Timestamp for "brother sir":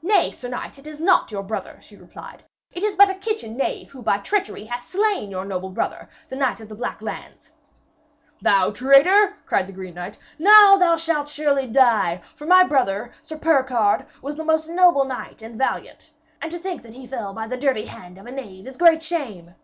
12.64-13.36